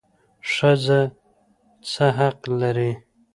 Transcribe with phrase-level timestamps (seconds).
[0.53, 0.99] ښځه
[1.89, 2.91] څه حق لري؟